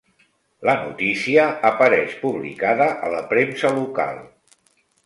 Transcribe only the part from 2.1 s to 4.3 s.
publicada a la premsa local.